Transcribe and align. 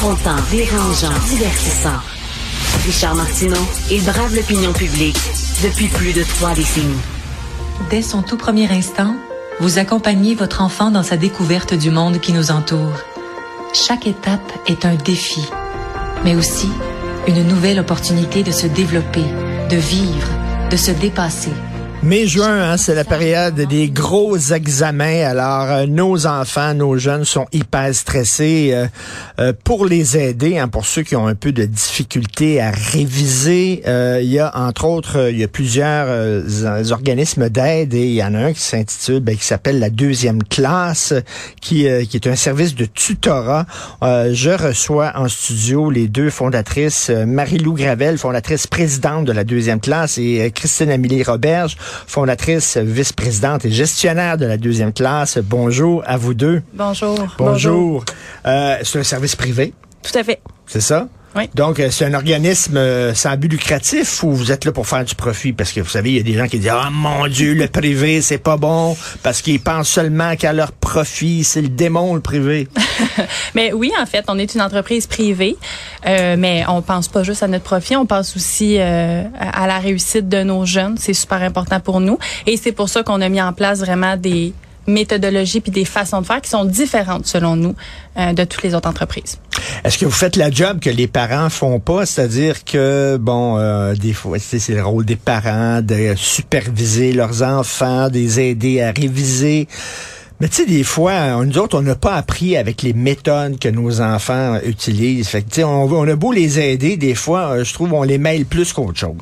Confrontant, 0.00 0.36
dérangeant, 0.50 1.12
divertissant. 1.28 2.00
Richard 2.86 3.14
Martineau, 3.16 3.60
il 3.90 4.02
brave 4.02 4.34
l'opinion 4.34 4.72
publique 4.72 5.18
depuis 5.62 5.88
plus 5.88 6.14
de 6.14 6.22
trois 6.22 6.54
décennies. 6.54 6.86
Dès 7.90 8.00
son 8.00 8.22
tout 8.22 8.38
premier 8.38 8.66
instant, 8.72 9.14
vous 9.60 9.78
accompagnez 9.78 10.34
votre 10.34 10.62
enfant 10.62 10.90
dans 10.90 11.02
sa 11.02 11.18
découverte 11.18 11.74
du 11.74 11.90
monde 11.90 12.18
qui 12.18 12.32
nous 12.32 12.50
entoure. 12.50 12.96
Chaque 13.74 14.06
étape 14.06 14.50
est 14.66 14.86
un 14.86 14.94
défi, 14.94 15.46
mais 16.24 16.34
aussi 16.34 16.70
une 17.28 17.46
nouvelle 17.46 17.78
opportunité 17.78 18.42
de 18.42 18.52
se 18.52 18.66
développer, 18.66 19.24
de 19.68 19.76
vivre, 19.76 20.28
de 20.70 20.78
se 20.78 20.92
dépasser. 20.92 21.52
Mai-juin, 22.02 22.62
hein, 22.62 22.76
c'est 22.78 22.94
la 22.94 23.04
période 23.04 23.56
des 23.56 23.90
gros 23.90 24.34
examens. 24.38 25.22
Alors, 25.22 25.70
euh, 25.70 25.86
nos 25.86 26.26
enfants, 26.26 26.72
nos 26.72 26.96
jeunes 26.96 27.26
sont 27.26 27.44
hyper 27.52 27.94
stressés. 27.94 28.70
Euh, 28.72 28.86
euh, 29.38 29.52
pour 29.64 29.84
les 29.84 30.16
aider, 30.16 30.56
hein, 30.56 30.68
pour 30.68 30.86
ceux 30.86 31.02
qui 31.02 31.14
ont 31.14 31.26
un 31.26 31.34
peu 31.34 31.52
de 31.52 31.66
difficulté 31.66 32.58
à 32.58 32.70
réviser, 32.70 33.82
il 33.86 34.30
y 34.30 34.38
a 34.38 34.50
entre 34.56 34.86
autres, 34.86 35.28
il 35.30 35.38
y 35.38 35.44
a 35.44 35.48
plusieurs 35.48 36.08
organismes 36.90 37.50
d'aide 37.50 37.92
et 37.92 38.06
il 38.06 38.14
y 38.14 38.24
en 38.24 38.34
a 38.34 38.38
un 38.38 38.52
qui 38.54 38.62
s'intitule, 38.62 39.20
ben, 39.20 39.36
qui 39.36 39.44
s'appelle 39.44 39.78
la 39.78 39.90
deuxième 39.90 40.42
classe, 40.42 41.12
qui, 41.60 41.86
qui 42.08 42.16
est 42.16 42.26
un 42.26 42.36
service 42.36 42.74
de 42.74 42.86
tutorat. 42.86 43.66
je 44.02 44.50
reçois 44.50 45.12
en 45.16 45.28
studio 45.28 45.90
les 45.90 46.08
deux 46.08 46.30
fondatrices, 46.30 47.10
Marie-Lou 47.10 47.74
Gravel, 47.74 48.16
fondatrice 48.16 48.66
présidente 48.66 49.26
de 49.26 49.32
la 49.32 49.44
deuxième 49.44 49.80
classe, 49.80 50.16
et 50.16 50.50
Christine 50.54 50.90
Amélie 50.90 51.22
Roberge, 51.22 51.76
fondatrice, 52.06 52.76
vice-présidente 52.76 53.64
et 53.64 53.70
gestionnaire 53.70 54.36
de 54.36 54.46
la 54.46 54.56
deuxième 54.56 54.92
classe. 54.92 55.38
Bonjour 55.38 56.02
à 56.06 56.16
vous 56.16 56.34
deux. 56.34 56.62
Bonjour. 56.74 57.34
Bonjour. 57.38 58.04
Euh, 58.46 58.76
c'est 58.82 58.98
un 58.98 59.04
service 59.04 59.36
privé. 59.36 59.72
Tout 60.02 60.18
à 60.18 60.24
fait. 60.24 60.40
C'est 60.66 60.80
ça? 60.80 61.08
Oui. 61.36 61.48
Donc, 61.54 61.78
euh, 61.78 61.90
c'est 61.90 62.04
un 62.04 62.14
organisme 62.14 62.76
euh, 62.76 63.14
sans 63.14 63.36
but 63.36 63.48
lucratif 63.48 64.22
ou 64.24 64.32
vous 64.32 64.50
êtes 64.50 64.64
là 64.64 64.72
pour 64.72 64.86
faire 64.86 65.04
du 65.04 65.14
profit? 65.14 65.52
Parce 65.52 65.72
que 65.72 65.80
vous 65.80 65.88
savez, 65.88 66.10
il 66.10 66.16
y 66.16 66.20
a 66.20 66.22
des 66.22 66.34
gens 66.34 66.48
qui 66.48 66.58
disent, 66.58 66.72
ah 66.72 66.88
mon 66.90 67.28
Dieu, 67.28 67.54
le 67.54 67.68
privé, 67.68 68.20
c'est 68.20 68.38
pas 68.38 68.56
bon 68.56 68.96
parce 69.22 69.40
qu'ils 69.40 69.60
pensent 69.60 69.88
seulement 69.88 70.34
qu'à 70.36 70.52
leur 70.52 70.72
profit. 70.72 71.44
C'est 71.44 71.62
le 71.62 71.68
démon, 71.68 72.14
le 72.14 72.20
privé. 72.20 72.68
mais 73.54 73.72
oui, 73.72 73.92
en 74.00 74.06
fait, 74.06 74.24
on 74.28 74.38
est 74.38 74.54
une 74.54 74.62
entreprise 74.62 75.06
privée, 75.06 75.56
euh, 76.06 76.36
mais 76.38 76.64
on 76.68 76.82
pense 76.82 77.08
pas 77.08 77.22
juste 77.22 77.42
à 77.42 77.48
notre 77.48 77.64
profit, 77.64 77.96
on 77.96 78.06
pense 78.06 78.36
aussi 78.36 78.76
euh, 78.78 79.24
à 79.38 79.66
la 79.66 79.78
réussite 79.78 80.28
de 80.28 80.42
nos 80.42 80.66
jeunes. 80.66 80.96
C'est 80.98 81.14
super 81.14 81.42
important 81.42 81.80
pour 81.80 82.00
nous. 82.00 82.18
Et 82.46 82.56
c'est 82.56 82.72
pour 82.72 82.88
ça 82.88 83.02
qu'on 83.02 83.20
a 83.20 83.28
mis 83.28 83.40
en 83.40 83.52
place 83.52 83.80
vraiment 83.80 84.16
des 84.16 84.52
méthodologies 84.90 85.60
puis 85.60 85.72
des 85.72 85.84
façons 85.84 86.20
de 86.20 86.26
faire 86.26 86.40
qui 86.40 86.50
sont 86.50 86.64
différentes 86.64 87.26
selon 87.26 87.56
nous 87.56 87.74
euh, 88.18 88.32
de 88.32 88.44
toutes 88.44 88.62
les 88.62 88.74
autres 88.74 88.88
entreprises. 88.88 89.38
Est-ce 89.84 89.98
que 89.98 90.04
vous 90.04 90.10
faites 90.10 90.36
la 90.36 90.50
job 90.50 90.80
que 90.80 90.90
les 90.90 91.06
parents 91.06 91.50
font 91.50 91.80
pas, 91.80 92.06
c'est-à-dire 92.06 92.64
que 92.64 93.16
bon, 93.20 93.58
euh, 93.58 93.94
des 93.94 94.12
fois, 94.12 94.38
c'est 94.38 94.74
le 94.74 94.84
rôle 94.84 95.04
des 95.04 95.16
parents 95.16 95.80
de 95.80 96.14
superviser 96.16 97.12
leurs 97.12 97.42
enfants, 97.42 98.08
de 98.08 98.14
les 98.14 98.40
aider 98.40 98.80
à 98.82 98.92
réviser. 98.92 99.68
Mais 100.40 100.48
tu 100.48 100.56
sais, 100.56 100.66
des 100.66 100.84
fois, 100.84 101.44
nous 101.44 101.58
autres, 101.58 101.78
on 101.78 101.82
n'a 101.82 101.94
pas 101.94 102.14
appris 102.14 102.56
avec 102.56 102.80
les 102.80 102.94
méthodes 102.94 103.58
que 103.58 103.68
nos 103.68 104.00
enfants 104.00 104.58
utilisent. 104.64 105.28
Fait 105.28 105.42
que, 105.42 105.62
on, 105.62 105.82
on 105.92 106.08
a 106.08 106.16
beau 106.16 106.32
les 106.32 106.58
aider, 106.58 106.96
des 106.96 107.14
fois, 107.14 107.50
euh, 107.50 107.64
je 107.64 107.74
trouve, 107.74 107.92
on 107.92 108.02
les 108.04 108.16
mêle 108.16 108.46
plus 108.46 108.72
qu'autre 108.72 108.98
chose. 108.98 109.18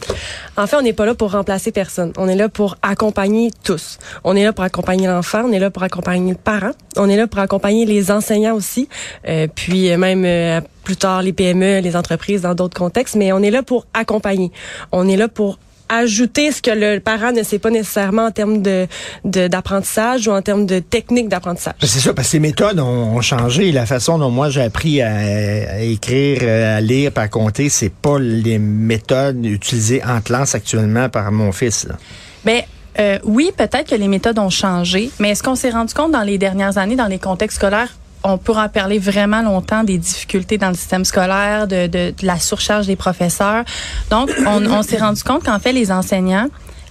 En 0.56 0.68
fait, 0.68 0.76
on 0.76 0.82
n'est 0.82 0.92
pas 0.92 1.06
là 1.06 1.16
pour 1.16 1.32
remplacer 1.32 1.72
personne. 1.72 2.12
On 2.18 2.28
est 2.28 2.36
là 2.36 2.48
pour 2.48 2.76
accompagner 2.82 3.50
tous. 3.64 3.98
On 4.22 4.36
est 4.36 4.44
là 4.44 4.52
pour 4.52 4.62
accompagner 4.62 5.08
l'enfant, 5.08 5.42
on 5.44 5.52
est 5.52 5.58
là 5.58 5.70
pour 5.70 5.82
accompagner 5.82 6.30
le 6.30 6.38
parent, 6.38 6.70
on 6.96 7.08
est 7.08 7.16
là 7.16 7.26
pour 7.26 7.40
accompagner 7.40 7.84
les 7.84 8.12
enseignants 8.12 8.54
aussi, 8.54 8.88
euh, 9.26 9.48
puis 9.52 9.90
euh, 9.90 9.96
même 9.98 10.62
plus 10.84 10.96
tard 10.96 11.22
les 11.22 11.32
PME, 11.32 11.80
les 11.80 11.96
entreprises 11.96 12.42
dans 12.42 12.54
d'autres 12.54 12.78
contextes, 12.78 13.16
mais 13.16 13.32
on 13.32 13.42
est 13.42 13.50
là 13.50 13.64
pour 13.64 13.86
accompagner. 13.92 14.52
On 14.92 15.08
est 15.08 15.16
là 15.16 15.26
pour 15.26 15.58
ajouter 15.88 16.52
ce 16.52 16.62
que 16.62 16.70
le 16.70 17.00
parent 17.00 17.32
ne 17.32 17.42
sait 17.42 17.58
pas 17.58 17.70
nécessairement 17.70 18.26
en 18.26 18.30
termes 18.30 18.62
de 18.62 18.86
d'apprentissage 19.24 20.28
ou 20.28 20.32
en 20.32 20.42
termes 20.42 20.66
de 20.66 20.78
technique 20.78 21.28
d'apprentissage. 21.28 21.74
Ben, 21.80 21.86
c'est 21.86 22.00
ça, 22.00 22.14
parce 22.14 22.28
que 22.28 22.34
les 22.34 22.40
méthodes 22.40 22.80
ont, 22.80 23.20
changé. 23.20 23.72
La 23.72 23.86
façon 23.86 24.18
dont 24.18 24.30
moi 24.30 24.48
j'ai 24.48 24.62
appris 24.62 25.02
à, 25.02 25.80
écrire, 25.80 26.42
à 26.42 26.80
lire, 26.80 27.12
à 27.16 27.28
compter, 27.28 27.68
c'est 27.68 27.92
pas 27.92 28.18
les 28.18 28.58
méthodes 28.58 29.44
utilisées 29.44 30.02
en 30.04 30.20
classe 30.20 30.54
actuellement 30.54 31.08
par 31.08 31.30
mon 31.32 31.52
fils. 31.52 31.86
Là. 31.86 31.96
Mais 32.44 32.66
ben, 32.96 33.02
euh, 33.04 33.18
oui, 33.24 33.50
peut-être 33.56 33.90
que 33.90 33.94
les 33.94 34.08
méthodes 34.08 34.38
ont 34.38 34.50
changé, 34.50 35.10
mais 35.18 35.30
est-ce 35.30 35.42
qu'on 35.42 35.54
s'est 35.54 35.70
rendu 35.70 35.94
compte 35.94 36.12
dans 36.12 36.22
les 36.22 36.38
dernières 36.38 36.78
années, 36.78 36.96
dans 36.96 37.06
les 37.06 37.18
contextes 37.18 37.56
scolaires, 37.56 37.94
on 38.28 38.38
pourra 38.38 38.66
en 38.66 38.68
parler 38.68 38.98
vraiment 38.98 39.42
longtemps 39.42 39.84
des 39.84 39.98
difficultés 39.98 40.58
dans 40.58 40.68
le 40.68 40.74
système 40.74 41.04
scolaire, 41.04 41.66
de, 41.66 41.86
de, 41.86 42.14
la 42.22 42.38
surcharge 42.38 42.86
des 42.86 42.96
professeurs. 42.96 43.64
Donc, 44.10 44.30
on, 44.46 44.64
on 44.66 44.82
s'est 44.82 44.98
rendu 44.98 45.22
compte 45.22 45.44
qu'en 45.44 45.58
fait, 45.58 45.72
les 45.72 45.90
enseignants, 45.90 46.48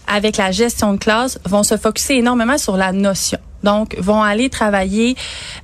avec 0.08 0.38
la 0.38 0.52
gestion 0.52 0.94
de 0.94 0.98
classe, 0.98 1.40
vont 1.46 1.64
se 1.64 1.78
focuser 1.78 2.18
énormément 2.18 2.58
sur 2.58 2.78
la 2.78 2.92
notion. 2.92 3.40
Donc, 3.64 3.96
vont 4.00 4.22
aller 4.22 4.50
travailler, 4.50 5.16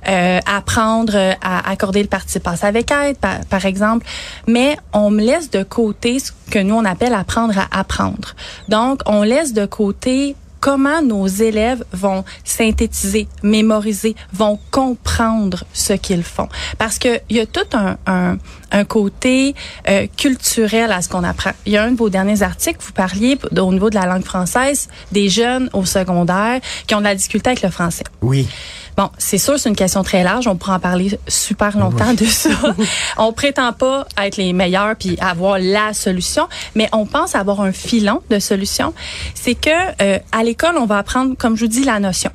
euh, 0.08 0.40
apprendre 0.46 1.16
à 1.40 1.70
accorder 1.70 2.02
le 2.02 2.08
participe 2.08 2.46
avec 2.62 2.90
aide, 2.90 3.16
par, 3.16 3.40
par, 3.48 3.64
exemple. 3.64 4.06
Mais 4.46 4.76
on 4.92 5.10
me 5.10 5.22
laisse 5.22 5.50
de 5.50 5.62
côté 5.62 6.18
ce 6.18 6.32
que 6.50 6.58
nous, 6.58 6.74
on 6.74 6.84
appelle 6.84 7.14
apprendre 7.14 7.58
à 7.58 7.78
apprendre. 7.78 8.34
Donc, 8.68 9.00
on 9.06 9.22
laisse 9.22 9.52
de 9.52 9.64
côté 9.64 10.36
comment 10.64 11.02
nos 11.02 11.26
élèves 11.26 11.84
vont 11.92 12.24
synthétiser, 12.42 13.28
mémoriser, 13.42 14.16
vont 14.32 14.58
comprendre 14.70 15.64
ce 15.74 15.92
qu'ils 15.92 16.22
font? 16.22 16.48
Parce 16.78 16.98
que 16.98 17.20
il 17.28 17.36
y 17.36 17.40
a 17.40 17.44
tout 17.44 17.68
un, 17.74 17.98
un, 18.06 18.38
un 18.70 18.84
côté 18.86 19.54
euh, 19.90 20.06
culturel 20.16 20.90
à 20.90 21.02
ce 21.02 21.10
qu'on 21.10 21.22
apprend. 21.22 21.50
Il 21.66 21.72
y 21.72 21.76
a 21.76 21.84
un 21.84 21.90
de 21.90 21.98
vos 21.98 22.08
derniers 22.08 22.42
articles, 22.42 22.78
vous 22.80 22.92
parliez 22.92 23.36
au 23.54 23.72
niveau 23.74 23.90
de 23.90 23.94
la 23.94 24.06
langue 24.06 24.24
française 24.24 24.88
des 25.12 25.28
jeunes 25.28 25.68
au 25.74 25.84
secondaire 25.84 26.62
qui 26.86 26.94
ont 26.94 27.00
de 27.00 27.04
la 27.04 27.14
difficulté 27.14 27.50
avec 27.50 27.60
le 27.60 27.68
français. 27.68 28.04
Oui. 28.22 28.48
Bon, 28.96 29.10
c'est 29.18 29.38
sûr, 29.38 29.58
c'est 29.58 29.68
une 29.68 29.76
question 29.76 30.04
très 30.04 30.22
large. 30.22 30.46
On 30.46 30.56
pourra 30.56 30.76
en 30.76 30.80
parler 30.80 31.18
super 31.26 31.76
longtemps 31.76 32.14
de 32.14 32.24
ça. 32.24 32.50
on 33.16 33.32
prétend 33.32 33.72
pas 33.72 34.06
être 34.16 34.36
les 34.36 34.52
meilleurs 34.52 34.94
puis 34.96 35.18
avoir 35.20 35.58
la 35.58 35.92
solution, 35.92 36.48
mais 36.74 36.88
on 36.92 37.04
pense 37.04 37.34
avoir 37.34 37.60
un 37.60 37.72
filon 37.72 38.22
de 38.30 38.38
solution. 38.38 38.94
C'est 39.34 39.56
que 39.56 39.70
euh, 40.00 40.18
à 40.30 40.44
l'école, 40.44 40.76
on 40.78 40.86
va 40.86 40.98
apprendre, 40.98 41.34
comme 41.36 41.56
je 41.56 41.64
vous 41.64 41.70
dis, 41.70 41.84
la 41.84 41.98
notion. 41.98 42.30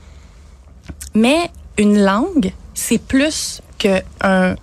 Mais 1.16 1.50
une 1.78 2.04
langue, 2.04 2.52
c'est 2.74 3.02
plus 3.02 3.62
qu'une 3.78 4.02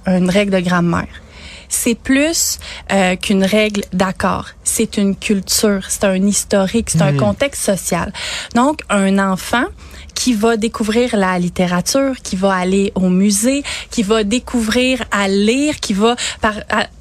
une 0.06 0.30
règle 0.30 0.52
de 0.52 0.60
grammaire 0.60 1.22
c'est 1.68 1.94
plus 1.94 2.58
euh, 2.92 3.16
qu'une 3.16 3.44
règle 3.44 3.82
d'accord. 3.92 4.46
C'est 4.64 4.96
une 4.96 5.16
culture, 5.16 5.84
c'est 5.88 6.04
un 6.04 6.26
historique, 6.26 6.90
c'est 6.90 7.02
un 7.02 7.12
mmh. 7.12 7.16
contexte 7.18 7.62
social. 7.62 8.12
Donc, 8.54 8.80
un 8.88 9.18
enfant 9.18 9.64
qui 10.16 10.32
va 10.32 10.56
découvrir 10.56 11.16
la 11.16 11.38
littérature, 11.38 12.14
qui 12.24 12.34
va 12.34 12.54
aller 12.54 12.90
au 12.96 13.08
musée, 13.08 13.62
qui 13.90 14.02
va 14.02 14.24
découvrir 14.24 15.04
à 15.12 15.28
lire, 15.28 15.78
qui 15.78 15.92
va 15.92 16.16
par 16.40 16.54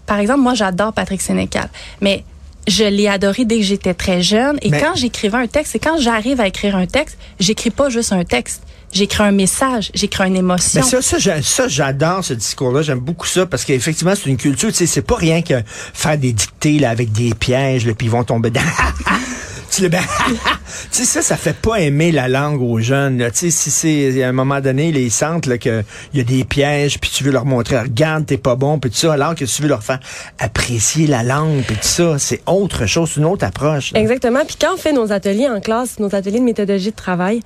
par 0.05 0.19
exemple 0.19 0.41
moi 0.41 0.53
j'adore 0.53 0.93
Patrick 0.93 1.21
Sénécal, 1.21 1.69
mais 2.01 2.23
je 2.67 2.83
l'ai 2.83 3.07
adoré 3.07 3.45
dès 3.45 3.57
que 3.57 3.63
j'étais 3.63 3.93
très 3.93 4.21
jeune. 4.21 4.57
Et 4.61 4.71
quand 4.71 4.95
j'écrivais 4.95 5.37
un 5.37 5.47
texte 5.47 5.75
et 5.75 5.79
quand 5.79 5.97
j'arrive 5.99 6.39
à 6.41 6.47
écrire 6.47 6.75
un 6.75 6.87
texte, 6.87 7.17
j'écris 7.39 7.69
pas 7.69 7.89
juste 7.89 8.11
un 8.11 8.23
texte 8.23 8.61
j'écris 8.91 9.23
un 9.23 9.31
message, 9.31 9.91
j'écris 9.93 10.27
une 10.27 10.35
émotion. 10.35 10.81
Mais 10.83 11.01
ça, 11.01 11.41
ça, 11.41 11.67
j'adore 11.67 12.23
ce 12.23 12.33
discours-là. 12.33 12.81
J'aime 12.81 12.99
beaucoup 12.99 13.27
ça 13.27 13.45
parce 13.45 13.65
qu'effectivement, 13.65 14.13
c'est 14.15 14.29
une 14.29 14.37
culture. 14.37 14.69
Tu 14.69 14.75
sais, 14.75 14.85
c'est 14.85 15.01
pas 15.01 15.15
rien 15.15 15.41
que 15.41 15.61
faire 15.65 16.17
des 16.17 16.33
dictées 16.33 16.79
là, 16.79 16.89
avec 16.89 17.11
des 17.11 17.33
pièges, 17.33 17.85
là, 17.85 17.93
puis 17.93 18.07
ils 18.07 18.11
vont 18.11 18.23
tomber 18.23 18.49
dans. 18.49 18.61
tu 19.75 19.89
sais, 20.91 21.05
ça, 21.05 21.21
ça 21.21 21.35
fait 21.35 21.55
pas 21.55 21.81
aimer 21.81 22.11
la 22.11 22.27
langue 22.27 22.61
aux 22.61 22.79
jeunes. 22.79 23.17
Tu 23.31 23.31
sais, 23.33 23.51
si 23.51 23.71
c'est 23.71 24.23
à 24.23 24.29
un 24.29 24.31
moment 24.31 24.61
donné, 24.61 24.89
ils 24.89 25.11
sentent 25.11 25.57
qu'il 25.57 25.83
y 26.13 26.19
a 26.19 26.23
des 26.23 26.43
pièges, 26.43 26.99
puis 26.99 27.09
tu 27.09 27.23
veux 27.23 27.31
leur 27.31 27.45
montrer, 27.45 27.79
regarde, 27.79 28.25
t'es 28.25 28.37
pas 28.37 28.55
bon, 28.55 28.79
puis 28.79 28.89
tout 28.89 28.97
ça, 28.97 29.13
alors 29.13 29.35
que 29.35 29.43
tu 29.43 29.61
veux 29.61 29.67
leur 29.67 29.83
faire 29.83 29.99
apprécier 30.39 31.07
la 31.07 31.23
langue, 31.23 31.63
puis 31.63 31.75
tout 31.75 31.87
ça, 31.87 32.17
c'est 32.19 32.41
autre 32.45 32.85
chose, 32.85 33.17
une 33.17 33.25
autre 33.25 33.45
approche. 33.45 33.91
Exactement. 33.95 34.45
Puis 34.45 34.55
quand 34.59 34.73
on 34.73 34.77
fait 34.77 34.93
nos 34.93 35.11
ateliers 35.11 35.49
en 35.49 35.59
classe, 35.59 35.99
nos 35.99 36.13
ateliers 36.15 36.39
de 36.39 36.45
méthodologie 36.45 36.91
de 36.91 36.95
travail, 36.95 37.41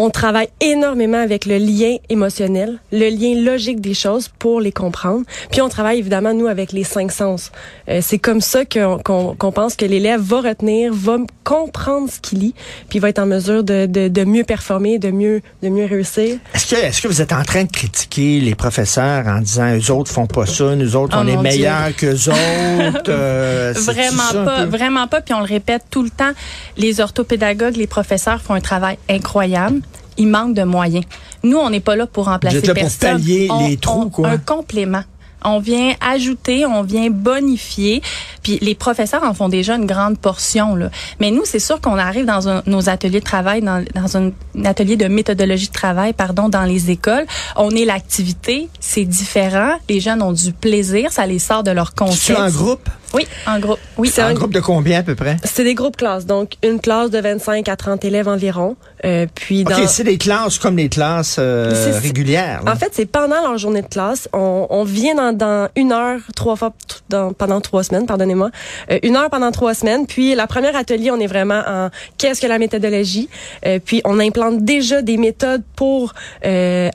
on 0.00 0.10
travaille 0.10 0.48
énormément 0.60 1.20
avec 1.20 1.44
le 1.44 1.58
lien 1.58 1.96
émotionnel, 2.08 2.78
le 2.92 3.10
lien 3.10 3.34
logique 3.42 3.80
des 3.80 3.94
choses 3.94 4.28
pour 4.38 4.60
les 4.60 4.70
comprendre. 4.70 5.24
Puis 5.50 5.60
on 5.60 5.68
travaille 5.68 5.98
évidemment, 5.98 6.32
nous, 6.32 6.46
avec 6.46 6.70
les 6.70 6.84
cinq 6.84 7.10
sens. 7.10 7.50
Euh, 7.88 7.98
c'est 8.00 8.20
comme 8.20 8.40
ça 8.40 8.64
qu'on 8.64 9.52
pense 9.52 9.74
que 9.74 9.84
l'élève 9.84 10.20
va 10.20 10.40
retenir, 10.40 10.92
va 10.94 11.18
comprendre 11.42 12.08
ce 12.08 12.20
qu'il 12.20 12.38
lit, 12.38 12.54
puis 12.88 13.00
va 13.00 13.08
être 13.08 13.18
en 13.18 13.26
mesure 13.26 13.64
de, 13.64 13.86
de, 13.86 14.06
de, 14.06 14.24
mieux 14.24 14.44
performer, 14.44 15.00
de 15.00 15.10
mieux, 15.10 15.42
de 15.64 15.68
mieux 15.68 15.86
réussir. 15.86 16.38
Est-ce 16.54 16.74
que, 16.74 16.80
est-ce 16.80 17.02
que 17.02 17.08
vous 17.08 17.20
êtes 17.20 17.32
en 17.32 17.42
train 17.42 17.64
de 17.64 17.72
critiquer 17.72 18.38
les 18.38 18.54
professeurs 18.54 19.26
en 19.26 19.40
disant, 19.40 19.76
eux 19.76 19.90
autres 19.90 20.12
font 20.12 20.28
pas 20.28 20.46
ça, 20.46 20.76
nous 20.76 20.94
autres, 20.94 21.16
oh 21.18 21.24
on 21.24 21.26
est 21.26 21.36
meilleurs 21.36 21.94
qu'eux 21.96 22.12
autres? 22.28 23.08
Euh, 23.08 23.74
vraiment 23.76 24.44
pas, 24.44 24.64
vraiment 24.64 25.08
pas. 25.08 25.22
Puis 25.22 25.34
on 25.34 25.40
le 25.40 25.46
répète 25.46 25.82
tout 25.90 26.04
le 26.04 26.10
temps, 26.10 26.32
les 26.76 27.00
orthopédagogues, 27.00 27.76
les 27.76 27.88
professeurs 27.88 28.40
font 28.40 28.54
un 28.54 28.60
travail 28.60 28.96
incroyable 29.10 29.80
il 30.18 30.28
manque 30.28 30.54
de 30.54 30.64
moyens. 30.64 31.04
Nous, 31.42 31.56
on 31.56 31.70
n'est 31.70 31.80
pas 31.80 31.96
là 31.96 32.06
pour 32.06 32.26
remplacer 32.26 32.58
Vous 32.58 32.70
êtes 32.70 32.76
là 32.76 32.82
pour 32.82 32.98
pallier 32.98 33.48
les 33.60 33.76
trous, 33.76 34.10
quoi. 34.10 34.28
Un 34.28 34.38
complément 34.38 35.02
On 35.44 35.60
vient 35.60 35.94
ajouter, 36.00 36.66
on 36.66 36.82
vient 36.82 37.10
bonifier. 37.10 38.02
Puis 38.42 38.58
les 38.60 38.74
professeurs 38.74 39.22
en 39.22 39.34
font 39.34 39.48
déjà 39.48 39.76
une 39.76 39.86
grande 39.86 40.18
portion. 40.18 40.74
Là. 40.74 40.90
Mais 41.20 41.30
nous, 41.30 41.42
c'est 41.44 41.60
sûr 41.60 41.80
qu'on 41.80 41.96
arrive 41.96 42.26
dans 42.26 42.48
un, 42.48 42.62
nos 42.66 42.88
ateliers 42.88 43.20
de 43.20 43.24
travail, 43.24 43.62
dans, 43.62 43.84
dans 43.94 44.16
un, 44.16 44.32
atelier 44.64 44.96
de 44.96 45.06
méthodologie 45.06 45.68
de 45.68 45.72
travail, 45.72 46.12
pardon, 46.12 46.48
dans 46.48 46.64
les 46.64 46.90
écoles. 46.90 47.26
On 47.56 47.70
est 47.70 47.84
l'activité, 47.84 48.68
c'est 48.80 49.04
différent. 49.04 49.72
Les 49.88 50.00
jeunes 50.00 50.22
ont 50.22 50.32
du 50.32 50.52
plaisir, 50.52 51.12
ça 51.12 51.24
les 51.26 51.38
sort 51.38 51.62
de 51.62 51.70
leur 51.70 51.94
contexte. 51.94 52.30
Un 52.30 52.50
groupe? 52.50 52.88
Oui, 53.14 53.26
en 53.46 53.58
groupe. 53.58 53.78
Oui, 53.96 54.10
c'est 54.12 54.22
un, 54.22 54.34
groupe 54.34 54.52
de 54.52 54.60
combien 54.60 55.00
à 55.00 55.02
peu 55.02 55.14
près? 55.14 55.36
C'est 55.44 55.64
des 55.64 55.74
groupes 55.74 55.96
classes, 55.96 56.26
donc 56.26 56.52
une 56.62 56.80
classe 56.80 57.10
de 57.10 57.18
25 57.18 57.68
à 57.68 57.76
30 57.76 58.04
élèves 58.04 58.28
environ. 58.28 58.76
Euh, 59.04 59.26
puis 59.34 59.64
dans... 59.64 59.76
Ok, 59.76 59.88
c'est 59.88 60.04
des 60.04 60.18
classes 60.18 60.58
comme 60.58 60.76
des 60.76 60.88
classes 60.88 61.36
euh, 61.38 61.98
régulières. 62.02 62.62
En 62.66 62.76
fait, 62.76 62.90
c'est 62.92 63.06
pendant 63.06 63.40
leur 63.40 63.56
journée 63.58 63.82
de 63.82 63.88
classe, 63.88 64.28
on, 64.32 64.66
on 64.70 64.84
vient 64.84 65.14
dans, 65.14 65.36
dans, 65.36 65.68
une 65.76 65.92
heure 65.92 66.20
trois 66.34 66.56
fois 66.56 66.72
dans, 67.08 67.32
pendant 67.32 67.60
trois 67.60 67.82
semaines, 67.82 68.06
pardonnez-moi, 68.06 68.50
euh, 68.90 68.98
une 69.02 69.16
heure 69.16 69.30
pendant 69.30 69.50
trois 69.50 69.74
semaines. 69.74 70.06
Puis 70.06 70.34
la 70.34 70.46
première 70.46 70.76
atelier, 70.76 71.10
on 71.10 71.18
est 71.18 71.26
vraiment 71.26 71.62
en 71.66 71.90
qu'est-ce 72.18 72.40
que 72.40 72.46
la 72.46 72.58
méthodologie? 72.58 73.28
Euh, 73.66 73.78
puis 73.84 74.00
on 74.04 74.18
implante 74.20 74.64
déjà 74.64 75.02
des 75.02 75.16
méthodes 75.16 75.62
pour 75.76 76.14
euh, 76.44 76.90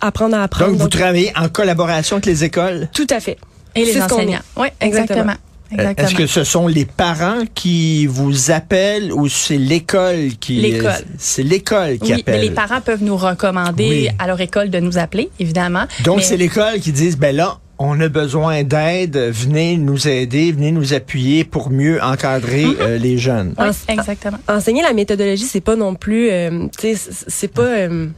apprendre 0.00 0.36
à 0.36 0.42
apprendre. 0.42 0.72
Donc, 0.72 0.80
vous 0.80 0.88
travaillez 0.88 1.32
en 1.36 1.48
collaboration 1.48 2.16
avec 2.16 2.26
les 2.26 2.44
écoles? 2.44 2.88
Tout 2.92 3.06
à 3.10 3.20
fait. 3.20 3.38
Et 3.74 3.84
les 3.84 4.00
enseignants. 4.00 4.40
Oui, 4.56 4.68
exactement. 4.80 5.34
exactement. 5.70 6.08
Est-ce 6.08 6.14
que 6.14 6.26
ce 6.26 6.44
sont 6.44 6.66
les 6.66 6.84
parents 6.84 7.44
qui 7.54 8.06
vous 8.06 8.50
appellent 8.50 9.12
ou 9.12 9.28
c'est 9.28 9.58
l'école 9.58 10.30
qui 10.40 10.56
l'école 10.56 11.04
c'est 11.18 11.42
l'école 11.42 11.98
qui 11.98 12.12
oui, 12.12 12.20
appelle? 12.20 12.34
mais 12.34 12.42
les 12.42 12.50
parents 12.50 12.80
peuvent 12.80 13.04
nous 13.04 13.16
recommander 13.16 14.10
à 14.18 14.26
leur 14.26 14.40
école 14.40 14.70
de 14.70 14.80
nous 14.80 14.98
appeler 14.98 15.30
évidemment. 15.38 15.84
Donc 16.04 16.22
c'est 16.22 16.36
l'école 16.36 16.80
qui 16.80 16.92
dit 16.92 17.14
ben 17.16 17.34
là 17.34 17.58
on 17.82 17.98
a 18.00 18.08
besoin 18.08 18.62
d'aide, 18.62 19.16
venez 19.16 19.78
nous 19.78 20.06
aider, 20.06 20.52
venez 20.52 20.70
nous 20.70 20.92
appuyer 20.92 21.44
pour 21.44 21.70
mieux 21.70 22.00
encadrer 22.02 22.66
mm-hmm. 22.66 22.80
euh, 22.82 22.98
les 22.98 23.16
jeunes. 23.16 23.54
Oui, 23.58 23.68
exactement. 23.88 24.36
Enseigner 24.48 24.82
la 24.82 24.92
méthodologie, 24.92 25.44
c'est 25.44 25.62
pas 25.62 25.76
non 25.76 25.94
plus, 25.94 26.28
euh, 26.30 26.66
c'est 26.78 27.48
pas 27.48 27.62
euh, 27.62 28.08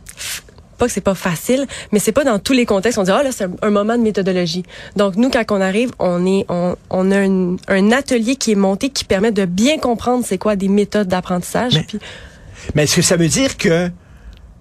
pas 0.83 0.89
que 0.89 0.93
c'est 0.93 1.01
pas 1.01 1.15
facile, 1.15 1.69
mais 1.93 2.01
c'est 2.01 2.11
pas 2.11 2.25
dans 2.25 2.41
tous 2.41 2.55
les 2.55 2.67
contextes. 2.67 2.99
On 2.99 3.05
dit 3.05 3.13
ah 3.13 3.23
là 3.23 3.31
c'est 3.31 3.47
un, 3.63 3.71
moment 3.71 3.97
de 3.97 4.03
méthodologie. 4.03 4.65
Donc 4.97 5.15
nous 5.15 5.31
quand 5.31 5.45
on 5.53 5.61
arrive, 5.61 5.93
on 6.01 6.27
est 6.27 6.45
on, 6.49 6.75
on 6.91 7.13
a 7.13 7.19
un, 7.21 7.57
un, 7.69 7.93
atelier 7.93 8.35
qui 8.35 8.51
est 8.51 8.57
monté 8.57 8.89
qui 8.89 9.05
permet 9.05 9.31
de 9.31 9.45
bien 9.45 9.79
comprendre 9.79 10.25
c'est 10.27 10.39
quoi 10.39 10.57
des 10.57 10.67
méthodes 10.67 11.07
d'apprentissage. 11.07 11.75
Mais, 11.75 12.01
mais 12.75 12.83
est-ce 12.83 12.97
que 12.97 13.03
ça 13.03 13.17
veut 13.17 13.29
dire 13.29 13.57
que 13.57 13.91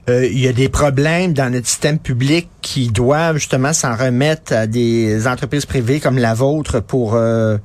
euh, 0.10 0.28
il 0.28 0.40
y 0.40 0.48
a 0.48 0.54
des 0.54 0.70
problèmes 0.70 1.34
dans 1.34 1.52
notre 1.52 1.68
système 1.68 1.98
public 1.98 2.48
qui 2.62 2.90
doivent 2.90 3.38
justement 3.38 3.74
s'en 3.74 3.96
remettre 3.96 4.54
à 4.54 4.68
des 4.68 5.26
entreprises 5.26 5.66
privées 5.66 6.00
comme 6.00 6.20
la 6.20 6.36
vôtre 6.36 6.82
pour 6.82 7.16
euh, 7.16 7.58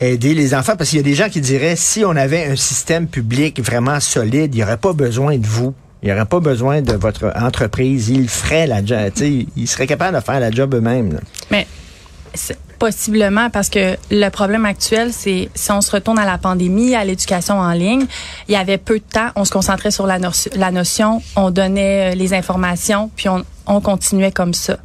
aider 0.00 0.34
les 0.34 0.54
enfants? 0.56 0.74
Parce 0.76 0.90
qu'il 0.90 0.98
y 0.98 1.02
a 1.02 1.04
des 1.04 1.14
gens 1.14 1.28
qui 1.28 1.40
diraient, 1.40 1.76
si 1.76 2.04
on 2.04 2.16
avait 2.16 2.46
un 2.46 2.56
système 2.56 3.06
public 3.06 3.60
vraiment 3.60 4.00
solide, 4.00 4.52
il 4.54 4.58
n'y 4.58 4.64
aurait 4.64 4.76
pas 4.76 4.92
besoin 4.92 5.38
de 5.38 5.46
vous. 5.46 5.72
Il 6.02 6.06
n'y 6.06 6.12
aurait 6.12 6.26
pas 6.26 6.40
besoin 6.40 6.82
de 6.82 6.94
votre 6.94 7.32
entreprise. 7.36 8.08
Ils 8.08 8.28
feraient 8.28 8.66
la 8.66 8.84
job. 8.84 9.12
Ils 9.20 9.68
seraient 9.68 9.86
capables 9.86 10.16
de 10.16 10.22
faire 10.22 10.40
la 10.40 10.50
job 10.50 10.74
eux-mêmes. 10.74 11.20
Mais 11.50 11.66
Possiblement 12.82 13.48
parce 13.48 13.68
que 13.68 13.96
le 14.10 14.28
problème 14.30 14.64
actuel, 14.64 15.12
c'est 15.12 15.50
si 15.54 15.70
on 15.70 15.80
se 15.80 15.92
retourne 15.92 16.18
à 16.18 16.24
la 16.24 16.36
pandémie, 16.36 16.96
à 16.96 17.04
l'éducation 17.04 17.54
en 17.54 17.70
ligne, 17.70 18.06
il 18.48 18.54
y 18.54 18.56
avait 18.56 18.76
peu 18.78 18.98
de 18.98 19.04
temps, 19.04 19.28
on 19.36 19.44
se 19.44 19.52
concentrait 19.52 19.92
sur 19.92 20.04
la, 20.04 20.18
la 20.56 20.70
notion, 20.72 21.22
on 21.36 21.50
donnait 21.50 22.12
euh, 22.12 22.14
les 22.16 22.34
informations, 22.34 23.08
puis 23.14 23.28
on, 23.28 23.44
on 23.66 23.80
continuait 23.80 24.32
comme 24.32 24.52
ça. 24.52 24.78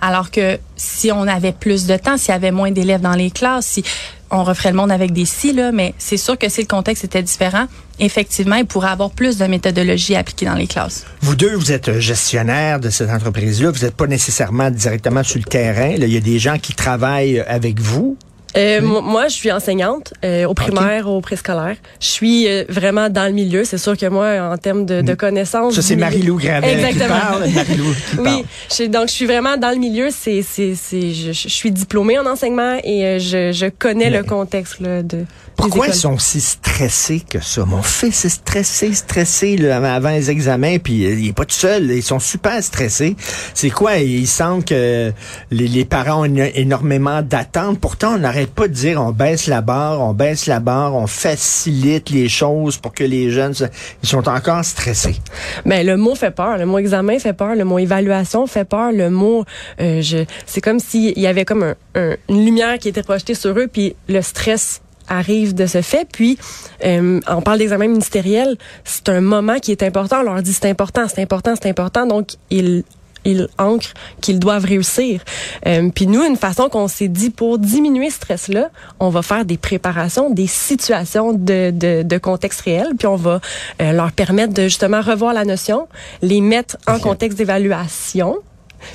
Alors 0.00 0.32
que 0.32 0.58
si 0.74 1.12
on 1.12 1.28
avait 1.28 1.52
plus 1.52 1.86
de 1.86 1.96
temps, 1.96 2.16
s'il 2.16 2.32
y 2.32 2.34
avait 2.34 2.50
moins 2.50 2.72
d'élèves 2.72 3.02
dans 3.02 3.14
les 3.14 3.30
classes, 3.30 3.66
si 3.66 3.84
on 4.30 4.44
referait 4.44 4.70
le 4.70 4.76
monde 4.76 4.90
avec 4.90 5.12
des 5.12 5.24
si, 5.24 5.52
là, 5.52 5.72
mais 5.72 5.94
c'est 5.98 6.16
sûr 6.16 6.38
que 6.38 6.48
si 6.48 6.60
le 6.60 6.66
contexte 6.66 7.04
était 7.04 7.22
différent, 7.22 7.66
effectivement, 7.98 8.56
il 8.56 8.66
pourrait 8.66 8.90
avoir 8.90 9.10
plus 9.10 9.38
de 9.38 9.44
méthodologie 9.46 10.16
appliquée 10.16 10.46
dans 10.46 10.54
les 10.54 10.66
classes. 10.66 11.04
Vous 11.20 11.36
deux, 11.36 11.54
vous 11.54 11.72
êtes 11.72 11.98
gestionnaire 12.00 12.80
de 12.80 12.90
cette 12.90 13.10
entreprise-là. 13.10 13.70
Vous 13.70 13.84
n'êtes 13.84 13.96
pas 13.96 14.06
nécessairement 14.06 14.70
directement 14.70 15.22
sur 15.22 15.38
le 15.38 15.44
terrain. 15.44 15.90
il 15.90 16.12
y 16.12 16.16
a 16.16 16.20
des 16.20 16.38
gens 16.38 16.58
qui 16.58 16.74
travaillent 16.74 17.40
avec 17.40 17.80
vous. 17.80 18.16
Euh, 18.56 18.80
moi, 18.80 19.28
je 19.28 19.34
suis 19.34 19.50
enseignante 19.50 20.14
euh, 20.24 20.46
au 20.46 20.54
primaire, 20.54 21.08
au 21.08 21.20
préscolaire. 21.20 21.76
Je 22.00 22.06
suis 22.06 22.48
euh, 22.48 22.64
vraiment 22.68 23.08
dans 23.10 23.26
le 23.26 23.32
milieu. 23.32 23.64
C'est 23.64 23.78
sûr 23.78 23.96
que 23.96 24.06
moi, 24.06 24.52
en 24.52 24.56
termes 24.56 24.86
de, 24.86 25.00
de 25.00 25.12
mm. 25.12 25.16
connaissances... 25.16 25.74
Ça, 25.74 25.82
c'est 25.82 25.96
Marie-Lou 25.96 26.38
Gravel 26.38 26.78
Exactement. 26.78 27.14
qui 27.14 27.20
parle. 27.20 27.48
Marie-Lou 27.50 27.94
oui, 28.20 28.44
je, 28.70 28.84
donc 28.84 29.08
je 29.08 29.12
suis 29.12 29.26
vraiment 29.26 29.56
dans 29.56 29.70
le 29.70 29.78
milieu. 29.78 30.08
C'est, 30.10 30.42
c'est, 30.42 30.74
c'est, 30.76 31.12
je, 31.12 31.32
je, 31.32 31.48
suis 31.48 31.72
diplômée 31.72 32.18
en 32.18 32.26
enseignement 32.26 32.78
et 32.84 33.04
euh, 33.04 33.18
je, 33.18 33.52
je 33.52 33.66
connais 33.66 34.10
le 34.10 34.22
contexte 34.22 34.80
là, 34.80 35.02
de 35.02 35.24
pourquoi 35.56 35.86
ils 35.86 35.94
sont 35.94 36.18
si 36.18 36.40
stressés 36.40 37.22
que 37.28 37.40
ça? 37.40 37.64
Mon 37.64 37.82
fils 37.82 38.24
est 38.24 38.28
stressé, 38.28 38.92
stressé 38.92 39.56
là, 39.56 39.76
avant 39.94 40.10
les 40.10 40.30
examens, 40.30 40.78
puis 40.78 41.04
il 41.04 41.28
est 41.28 41.32
pas 41.32 41.44
tout 41.44 41.54
seul. 41.54 41.90
Ils 41.90 42.02
sont 42.02 42.18
super 42.18 42.62
stressés. 42.62 43.16
C'est 43.54 43.70
quoi? 43.70 43.98
Ils 43.98 44.26
sentent 44.26 44.66
que 44.66 45.12
les, 45.50 45.68
les 45.68 45.84
parents 45.84 46.26
ont 46.26 46.34
énormément 46.54 47.22
d'attentes. 47.22 47.78
Pourtant, 47.78 48.16
on 48.18 48.24
pas 48.46 48.68
dire 48.68 49.00
on 49.00 49.12
baisse 49.12 49.46
la 49.46 49.60
barre, 49.60 50.00
on 50.00 50.12
baisse 50.12 50.46
la 50.46 50.60
barre, 50.60 50.94
on 50.94 51.06
facilite 51.06 52.10
les 52.10 52.28
choses 52.28 52.76
pour 52.76 52.92
que 52.92 53.04
les 53.04 53.30
jeunes... 53.30 53.54
Ils 54.02 54.08
sont 54.08 54.28
encore 54.28 54.64
stressés. 54.64 55.16
Mais 55.64 55.84
le 55.84 55.96
mot 55.96 56.14
fait 56.14 56.30
peur. 56.30 56.58
Le 56.58 56.66
mot 56.66 56.78
examen 56.78 57.18
fait 57.18 57.32
peur. 57.32 57.54
Le 57.54 57.64
mot 57.64 57.78
évaluation 57.78 58.46
fait 58.46 58.64
peur. 58.64 58.92
Le 58.92 59.10
mot... 59.10 59.44
Euh, 59.80 60.00
je, 60.02 60.24
c'est 60.46 60.60
comme 60.60 60.80
s'il 60.80 61.18
y 61.18 61.26
avait 61.26 61.44
comme 61.44 61.74
un, 61.94 62.16
une 62.28 62.44
lumière 62.44 62.78
qui 62.78 62.88
était 62.88 63.02
projetée 63.02 63.34
sur 63.34 63.58
eux, 63.58 63.68
puis 63.70 63.94
le 64.08 64.22
stress 64.22 64.80
arrive 65.08 65.54
de 65.54 65.66
ce 65.66 65.82
fait. 65.82 66.08
Puis, 66.10 66.38
euh, 66.84 67.20
on 67.28 67.42
parle 67.42 67.58
d'examen 67.58 67.88
ministériel, 67.88 68.56
c'est 68.84 69.08
un 69.08 69.20
moment 69.20 69.58
qui 69.58 69.72
est 69.72 69.82
important. 69.82 70.20
On 70.20 70.22
leur 70.22 70.42
dit 70.42 70.52
c'est 70.52 70.68
important, 70.68 71.06
c'est 71.08 71.22
important, 71.22 71.54
c'est 71.60 71.68
important. 71.68 72.06
Donc, 72.06 72.28
ils 72.50 72.84
ils 73.24 73.48
ancrent 73.58 73.94
qu'ils 74.20 74.38
doivent 74.38 74.64
réussir. 74.64 75.22
Euh, 75.66 75.90
puis 75.94 76.06
nous, 76.06 76.22
une 76.22 76.36
façon 76.36 76.68
qu'on 76.68 76.88
s'est 76.88 77.08
dit 77.08 77.30
pour 77.30 77.58
diminuer 77.58 78.10
ce 78.10 78.16
stress-là, 78.16 78.70
on 79.00 79.08
va 79.08 79.22
faire 79.22 79.44
des 79.44 79.56
préparations, 79.56 80.30
des 80.30 80.46
situations 80.46 81.32
de, 81.32 81.70
de, 81.70 82.02
de 82.02 82.18
contexte 82.18 82.62
réel, 82.62 82.88
puis 82.98 83.06
on 83.06 83.16
va 83.16 83.40
euh, 83.80 83.92
leur 83.92 84.12
permettre 84.12 84.52
de 84.52 84.64
justement 84.64 85.00
revoir 85.00 85.34
la 85.34 85.44
notion, 85.44 85.88
les 86.22 86.40
mettre 86.40 86.76
en 86.86 86.98
contexte 86.98 87.38
d'évaluation, 87.38 88.36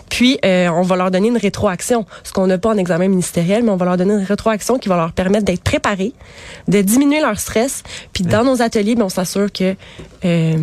puis, 0.09 0.39
euh, 0.45 0.69
on 0.69 0.81
va 0.81 0.95
leur 0.95 1.11
donner 1.11 1.29
une 1.29 1.37
rétroaction, 1.37 2.05
ce 2.23 2.31
qu'on 2.31 2.47
n'a 2.47 2.57
pas 2.57 2.69
en 2.69 2.77
examen 2.77 3.07
ministériel, 3.07 3.63
mais 3.63 3.71
on 3.71 3.77
va 3.77 3.85
leur 3.85 3.97
donner 3.97 4.13
une 4.13 4.23
rétroaction 4.23 4.77
qui 4.77 4.89
va 4.89 4.97
leur 4.97 5.11
permettre 5.11 5.45
d'être 5.45 5.63
préparés, 5.63 6.13
de 6.67 6.81
diminuer 6.81 7.21
leur 7.21 7.39
stress. 7.39 7.83
Puis, 8.13 8.23
dans 8.23 8.43
nos 8.43 8.61
ateliers, 8.61 8.95
ben, 8.95 9.05
on 9.05 9.09
s'assure 9.09 9.51
que... 9.51 9.75
Euh, 10.25 10.57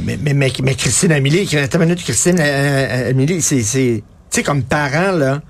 mais, 0.00 0.16
mais, 0.22 0.34
mais, 0.34 0.50
mais, 0.62 0.74
Christine 0.74 1.12
Amélie, 1.12 1.48
minute, 1.78 2.02
Christine 2.02 2.38
euh, 2.40 3.10
Amélie, 3.10 3.42
c'est, 3.42 3.56
tu 3.60 4.02
sais, 4.30 4.42
comme 4.42 4.62
parent, 4.62 5.12
là, 5.12 5.42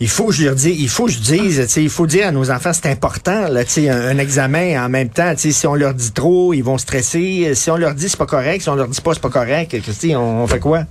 il 0.00 0.08
faut 0.08 0.26
que 0.26 0.32
je 0.32 0.44
leur 0.44 0.54
dise, 0.56 0.78
il 0.78 0.88
faut 0.88 1.06
que 1.06 1.12
je 1.12 1.20
dise, 1.20 1.76
il 1.76 1.88
faut 1.88 2.06
dire 2.06 2.26
à 2.26 2.32
nos 2.32 2.50
enfants, 2.50 2.72
c'est 2.72 2.90
important, 2.90 3.48
là, 3.48 3.62
un, 3.62 3.90
un 3.90 4.18
examen 4.18 4.84
en 4.84 4.88
même 4.88 5.08
temps, 5.08 5.32
si 5.36 5.66
on 5.66 5.74
leur 5.74 5.94
dit 5.94 6.12
trop, 6.12 6.52
ils 6.52 6.62
vont 6.62 6.78
stresser. 6.78 7.52
Si 7.54 7.70
on 7.70 7.76
leur 7.76 7.94
dit 7.94 8.08
c'est 8.08 8.18
pas 8.18 8.26
correct, 8.26 8.62
si 8.62 8.68
on 8.68 8.74
leur 8.74 8.88
dit 8.88 9.00
pas 9.00 9.14
c'est 9.14 9.22
pas 9.22 9.30
correct, 9.30 9.80
Christine, 9.80 10.16
on 10.16 10.46
fait 10.46 10.60
quoi? 10.60 10.84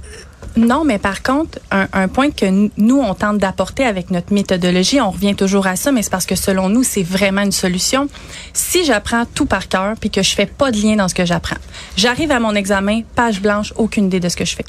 Non, 0.58 0.84
mais 0.86 0.98
par 0.98 1.24
contre, 1.24 1.60
un, 1.72 2.08
point 2.08 2.32
que 2.32 2.46
nous, 2.78 3.00
on 3.00 3.14
tente 3.14 3.38
d'apporter 3.38 3.84
avec 3.86 4.12
notre 4.12 4.34
méthodologie, 4.34 5.02
on 5.02 5.12
revient 5.12 5.36
toujours 5.36 5.68
à 5.68 5.76
ça, 5.76 5.92
mais 5.92 6.02
c'est 6.02 6.10
parce 6.10 6.26
que 6.26 6.36
selon 6.36 6.70
nous, 6.70 6.84
c'est 6.84 7.04
vraiment 7.04 7.42
une 7.42 7.52
solution. 7.52 8.08
Si 8.54 8.86
j'apprends 8.86 9.26
tout 9.26 9.46
par 9.46 9.68
cœur 9.68 9.96
puis 10.00 10.10
que 10.10 10.24
je 10.24 10.34
fais 10.34 10.46
pas 10.46 10.72
de 10.72 10.78
lien 10.78 10.96
dans 10.96 11.08
ce 11.08 11.16
que 11.16 11.26
j'apprends, 11.26 11.58
j'arrive 11.98 12.32
à 12.32 12.40
mon 12.40 12.56
examen, 12.56 13.02
page 13.16 13.42
blanche, 13.42 13.74
aucune 13.76 14.06
idée 14.06 14.20
de 14.20 14.30
ce 14.30 14.36
que 14.36 14.46
je 14.46 14.56
fais. 14.56 14.66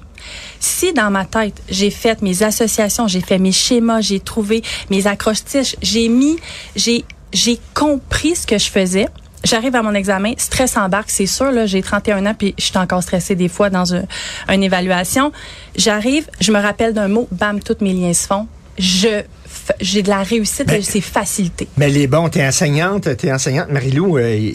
Si 0.61 0.92
dans 0.92 1.11
ma 1.11 1.25
tête, 1.25 1.62
j'ai 1.68 1.90
fait 1.90 2.23
mes 2.23 2.42
associations, 2.42 3.06
j'ai 3.06 3.21
fait 3.21 3.38
mes 3.38 3.52
schémas, 3.52 4.00
j'ai 4.00 4.21
trouvé 4.21 4.62
mes 4.90 5.06
accroches-tiges, 5.06 5.76
j'ai 5.83 6.09
mis, 6.09 6.38
j'ai, 6.75 7.04
j'ai 7.33 7.61
compris 7.75 8.35
ce 8.35 8.47
que 8.47 8.59
je 8.59 8.71
faisais, 8.71 9.06
j'arrive 9.45 9.75
à 9.76 9.83
mon 9.83 9.95
examen, 9.95 10.33
stress 10.37 10.76
embarque, 10.76 11.11
c'est 11.11 11.26
sûr. 11.26 11.50
Là, 11.50 11.66
j'ai 11.66 11.83
31 11.83 12.26
ans 12.26 12.35
puis 12.35 12.55
je 12.59 12.64
suis 12.64 12.78
encore 12.78 13.02
stressée 13.02 13.35
des 13.35 13.49
fois 13.49 13.71
dans 13.71 13.93
une, 13.93 14.07
une 14.49 14.62
évaluation. 14.62 15.33
J'arrive, 15.76 16.28
je 16.40 16.52
me 16.52 16.61
rappelle 16.61 16.95
d'un 16.95 17.09
mot, 17.09 17.28
bam, 17.31 17.61
tous 17.61 17.76
mes 17.81 17.93
liens 17.93 18.12
se 18.12 18.26
font. 18.26 18.47
Je 18.78 19.23
j'ai 19.81 20.02
de 20.02 20.09
la 20.09 20.23
réussite, 20.23 20.71
c'est 20.83 21.00
facilité. 21.00 21.66
Mais 21.76 21.88
les 21.88 22.07
bons, 22.07 22.28
t'es 22.28 22.47
enseignante, 22.47 23.16
t'es 23.16 23.33
enseignante, 23.33 23.71
Marie-Lou, 23.71 24.19
euh, 24.19 24.50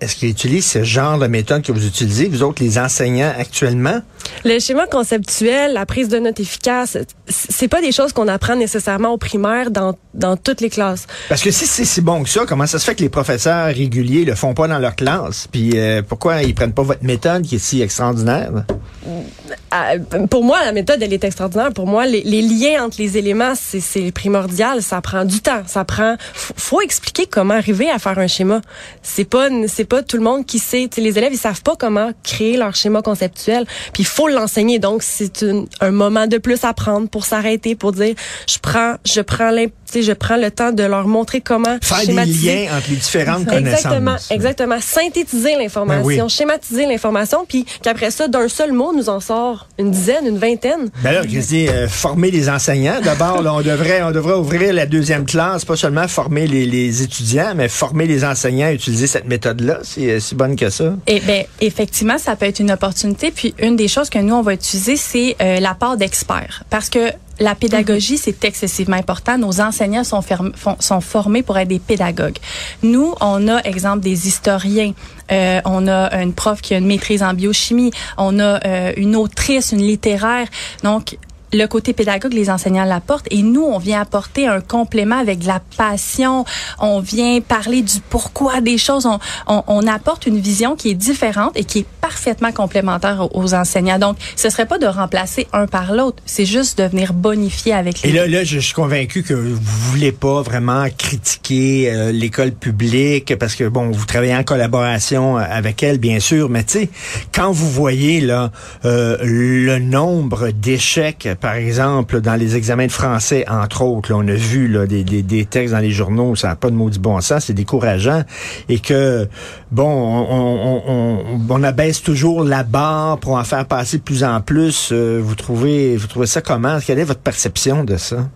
est-ce 0.00 0.16
qu'ils 0.16 0.30
utilisent 0.30 0.66
ce 0.66 0.82
genre 0.82 1.18
de 1.18 1.26
méthode 1.26 1.62
que 1.62 1.72
vous 1.72 1.86
utilisez, 1.86 2.28
vous 2.28 2.42
autres, 2.42 2.62
les 2.62 2.78
enseignants 2.78 3.32
actuellement? 3.38 4.00
Le 4.44 4.58
schéma 4.58 4.86
conceptuel, 4.86 5.74
la 5.74 5.86
prise 5.86 6.08
de 6.08 6.18
notes 6.18 6.40
efficace, 6.40 6.96
c'est 7.28 7.68
pas 7.68 7.80
des 7.80 7.92
choses 7.92 8.12
qu'on 8.12 8.28
apprend 8.28 8.56
nécessairement 8.56 9.10
au 9.10 9.18
primaire 9.18 9.70
dans, 9.70 9.96
dans 10.14 10.36
toutes 10.36 10.60
les 10.60 10.70
classes. 10.70 11.06
Parce 11.28 11.42
que 11.42 11.50
si 11.50 11.66
c'est 11.66 11.84
si 11.84 12.00
bon 12.00 12.22
que 12.22 12.28
ça, 12.28 12.44
comment 12.46 12.66
ça 12.66 12.78
se 12.78 12.84
fait 12.84 12.94
que 12.94 13.02
les 13.02 13.08
professeurs 13.08 13.66
réguliers 13.66 14.24
le 14.24 14.34
font 14.34 14.54
pas 14.54 14.68
dans 14.68 14.78
leur 14.78 14.96
classe? 14.96 15.48
Puis 15.50 15.72
euh, 15.74 16.02
pourquoi 16.02 16.42
ils 16.42 16.54
prennent 16.54 16.72
pas 16.72 16.82
votre 16.82 17.04
méthode 17.04 17.42
qui 17.42 17.56
est 17.56 17.58
si 17.58 17.82
extraordinaire? 17.82 18.64
Euh, 19.06 20.26
pour 20.26 20.44
moi, 20.44 20.64
la 20.64 20.72
méthode, 20.72 21.02
elle 21.02 21.12
est 21.12 21.24
extraordinaire. 21.24 21.72
Pour 21.72 21.86
moi, 21.86 22.06
les, 22.06 22.22
liens 22.22 22.84
entre 22.84 22.96
les 22.98 23.18
éléments, 23.18 23.54
c'est 23.54 23.80
c'est 23.80 24.12
primordial. 24.12 24.82
Ça 24.82 25.00
prend 25.00 25.24
du 25.24 25.40
temps. 25.40 25.62
Ça 25.66 25.84
prend. 25.84 26.16
Faut, 26.34 26.54
faut 26.56 26.80
expliquer 26.80 27.26
comment 27.26 27.54
arriver 27.54 27.88
à 27.90 27.98
faire 27.98 28.18
un 28.18 28.26
schéma. 28.26 28.60
C'est 29.02 29.24
pas, 29.24 29.48
c'est 29.68 29.84
pas 29.90 30.02
tout 30.02 30.16
le 30.16 30.22
monde 30.22 30.46
qui 30.46 30.60
sait. 30.60 30.88
Les 30.96 31.18
élèves, 31.18 31.32
ils 31.32 31.38
savent 31.38 31.62
pas 31.62 31.74
comment 31.76 32.12
créer 32.22 32.56
leur 32.56 32.74
schéma 32.74 33.02
conceptuel. 33.02 33.66
Puis 33.92 34.04
il 34.04 34.06
faut 34.06 34.28
l'enseigner. 34.28 34.78
Donc 34.78 35.02
c'est 35.02 35.44
un 35.80 35.90
moment 35.90 36.26
de 36.26 36.38
plus 36.38 36.64
à 36.64 36.72
prendre 36.72 37.08
pour 37.08 37.26
s'arrêter, 37.26 37.74
pour 37.74 37.92
dire, 37.92 38.14
je 38.48 38.58
prends, 38.58 38.94
je 39.04 39.20
prends 39.20 39.50
je 39.94 40.12
prends 40.12 40.36
le 40.36 40.50
temps 40.50 40.72
de 40.72 40.82
leur 40.82 41.06
montrer 41.06 41.40
comment 41.40 41.78
faire 41.82 42.06
des 42.06 42.12
liens 42.12 42.76
entre 42.76 42.90
les 42.90 42.96
différentes 42.96 43.52
exactement, 43.52 43.94
connaissances. 43.94 44.30
Exactement, 44.30 44.76
synthétiser 44.80 45.56
l'information, 45.56 46.06
Ben 46.06 46.22
oui. 46.22 46.30
schématiser 46.30 46.86
l'information, 46.86 47.44
puis 47.48 47.66
qu'après 47.82 48.10
ça, 48.10 48.28
d'un 48.28 48.48
seul 48.48 48.72
mot, 48.72 48.92
nous 48.94 49.08
en 49.08 49.20
sort 49.20 49.68
une 49.78 49.90
dizaine, 49.90 50.26
une 50.26 50.38
vingtaine. 50.38 50.90
Ben 51.02 51.12
là, 51.12 51.22
je 51.22 51.38
dis, 51.38 51.68
euh, 51.68 51.88
former 51.88 52.30
les 52.30 52.48
enseignants. 52.48 53.00
D'abord, 53.02 53.42
on 53.44 53.62
devrait, 53.62 54.02
on 54.02 54.12
devrait 54.12 54.34
ouvrir 54.34 54.72
la 54.72 54.86
deuxième 54.86 55.24
classe, 55.24 55.64
pas 55.64 55.76
seulement 55.76 56.08
former 56.08 56.46
les, 56.46 56.66
les 56.66 57.02
étudiants, 57.02 57.52
mais 57.54 57.68
former 57.68 58.06
les 58.06 58.24
enseignants 58.24 58.66
à 58.68 58.72
utiliser 58.72 59.06
cette 59.06 59.26
méthode-là. 59.26 59.80
C'est 59.82 60.10
euh, 60.10 60.20
si 60.20 60.34
bonne 60.34 60.56
que 60.56 60.70
ça. 60.70 60.94
Et 61.06 61.20
ben 61.20 61.44
effectivement, 61.60 62.18
ça 62.18 62.36
peut 62.36 62.46
être 62.46 62.60
une 62.60 62.70
opportunité. 62.70 63.30
Puis 63.30 63.54
une 63.58 63.76
des 63.76 63.88
choses 63.88 64.10
que 64.10 64.18
nous 64.18 64.34
on 64.34 64.42
va 64.42 64.54
utiliser, 64.54 64.96
c'est 64.96 65.36
euh, 65.40 65.60
l'apport 65.60 65.96
d'experts, 65.96 66.64
parce 66.70 66.88
que 66.88 67.12
la 67.40 67.54
pédagogie, 67.54 68.18
c'est 68.18 68.44
excessivement 68.44 68.96
important. 68.96 69.38
Nos 69.38 69.60
enseignants 69.60 70.04
sont, 70.04 70.20
ferm- 70.20 70.52
font- 70.54 70.76
sont 70.78 71.00
formés 71.00 71.42
pour 71.42 71.56
être 71.58 71.68
des 71.68 71.78
pédagogues. 71.78 72.36
Nous, 72.82 73.14
on 73.20 73.48
a, 73.48 73.62
exemple, 73.64 74.00
des 74.00 74.28
historiens. 74.28 74.92
Euh, 75.32 75.60
on 75.64 75.88
a 75.88 76.22
une 76.22 76.34
prof 76.34 76.60
qui 76.60 76.74
a 76.74 76.78
une 76.78 76.86
maîtrise 76.86 77.22
en 77.22 77.32
biochimie. 77.32 77.92
On 78.18 78.38
a 78.38 78.64
euh, 78.66 78.92
une 78.96 79.16
autrice, 79.16 79.72
une 79.72 79.82
littéraire. 79.82 80.48
Donc, 80.82 81.16
le 81.52 81.66
côté 81.66 81.92
pédagogue, 81.92 82.32
les 82.32 82.50
enseignants 82.50 82.84
l'apportent 82.84 83.26
et 83.30 83.42
nous, 83.42 83.62
on 83.64 83.78
vient 83.78 84.00
apporter 84.00 84.46
un 84.46 84.60
complément 84.60 85.18
avec 85.18 85.40
de 85.40 85.46
la 85.46 85.60
passion. 85.76 86.44
On 86.78 87.00
vient 87.00 87.40
parler 87.40 87.82
du 87.82 88.00
pourquoi 88.08 88.60
des 88.60 88.78
choses. 88.78 89.06
On, 89.06 89.18
on, 89.46 89.62
on 89.66 89.86
apporte 89.86 90.26
une 90.26 90.38
vision 90.38 90.76
qui 90.76 90.90
est 90.90 90.94
différente 90.94 91.52
et 91.56 91.64
qui 91.64 91.80
est 91.80 91.86
parfaitement 92.00 92.52
complémentaire 92.52 93.28
aux, 93.32 93.54
enseignants. 93.54 93.98
Donc, 93.98 94.16
ce 94.36 94.50
serait 94.50 94.66
pas 94.66 94.78
de 94.78 94.86
remplacer 94.86 95.46
un 95.52 95.66
par 95.66 95.92
l'autre, 95.92 96.22
c'est 96.26 96.44
juste 96.44 96.78
de 96.78 96.84
venir 96.84 97.12
bonifier 97.12 97.72
avec 97.72 98.02
les 98.02 98.10
Et 98.10 98.12
là, 98.12 98.26
là, 98.26 98.44
je 98.44 98.58
suis 98.58 98.74
convaincu 98.74 99.22
que 99.22 99.34
vous 99.34 99.58
voulez 99.90 100.12
pas 100.12 100.42
vraiment 100.42 100.86
critiquer 100.96 101.90
euh, 101.92 102.12
l'école 102.12 102.52
publique 102.52 103.36
parce 103.38 103.54
que 103.54 103.68
bon, 103.68 103.90
vous 103.90 104.06
travaillez 104.06 104.34
en 104.34 104.44
collaboration 104.44 105.36
avec 105.36 105.82
elle, 105.82 105.98
bien 105.98 106.20
sûr, 106.20 106.48
mais 106.48 106.64
tu 106.64 106.80
sais, 106.80 106.90
quand 107.32 107.52
vous 107.52 107.70
voyez 107.70 108.20
là 108.20 108.50
euh, 108.84 109.16
le 109.22 109.78
nombre 109.78 110.50
d'échecs, 110.50 111.28
par 111.40 111.54
exemple, 111.54 112.20
dans 112.20 112.34
les 112.34 112.56
examens 112.56 112.86
de 112.86 112.92
français, 112.92 113.44
entre 113.48 113.82
autres, 113.82 114.12
on 114.14 114.26
a 114.28 114.34
vu 114.34 114.68
des, 114.86 115.02
des 115.04 115.44
textes 115.46 115.72
dans 115.74 115.80
les 115.80 115.90
journaux, 115.90 116.36
ça 116.36 116.48
n'a 116.48 116.56
pas 116.56 116.70
de 116.70 116.76
maudit 116.76 116.98
bon 116.98 117.20
sens, 117.20 117.46
c'est 117.46 117.54
décourageant, 117.54 118.22
et 118.68 118.78
que 118.78 119.28
bon, 119.70 119.84
on, 119.84 120.26
on, 120.30 120.82
on, 120.86 121.40
on 121.48 121.62
abaisse 121.62 122.02
toujours 122.02 122.44
la 122.44 122.62
barre 122.62 123.18
pour 123.18 123.34
en 123.34 123.44
faire 123.44 123.66
passer 123.66 123.98
de 123.98 124.02
plus 124.02 124.22
en 124.22 124.40
plus. 124.40 124.90
Euh, 124.92 125.20
vous 125.22 125.34
trouvez, 125.34 125.96
vous 125.96 126.06
trouvez 126.06 126.26
ça 126.26 126.40
comment? 126.40 126.78
Quelle 126.84 126.98
est 126.98 127.04
votre 127.04 127.20
perception 127.20 127.84
de 127.84 127.96
ça? 127.96 128.28